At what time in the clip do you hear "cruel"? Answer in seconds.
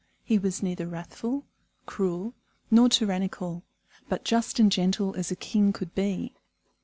1.85-2.33